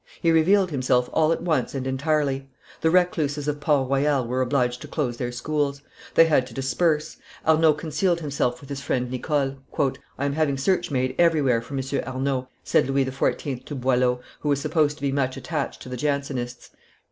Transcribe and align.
He 0.19 0.31
revealed 0.31 0.71
himself 0.71 1.11
all 1.13 1.31
at 1.31 1.43
once 1.43 1.75
and 1.75 1.85
entirely. 1.85 2.49
The 2.81 2.89
recluses 2.89 3.47
of 3.47 3.59
Port 3.59 3.87
Royal 3.87 4.25
were 4.25 4.41
obliged 4.41 4.81
to 4.81 4.87
close 4.87 5.17
their 5.17 5.31
schools; 5.31 5.83
they 6.15 6.25
had 6.25 6.47
to 6.47 6.55
disperse. 6.55 7.17
Arnauld 7.45 7.77
concealed 7.77 8.19
himself 8.19 8.61
with 8.61 8.69
his 8.71 8.81
friend 8.81 9.11
Nicole. 9.11 9.57
"I 10.17 10.25
am 10.25 10.33
having 10.33 10.57
search 10.57 10.89
made 10.89 11.13
everywhere 11.19 11.61
for 11.61 11.75
M. 11.75 11.81
Arnauld," 11.83 12.47
said 12.63 12.89
Louis 12.89 13.05
XIV. 13.05 13.63
to 13.65 13.75
Boileau, 13.75 14.21
who 14.39 14.49
was 14.49 14.59
supposed 14.59 14.95
to 14.95 15.03
be 15.03 15.11
much 15.11 15.37
attached 15.37 15.83
to 15.83 15.89
the 15.89 15.97
Jansenists. 15.97 16.71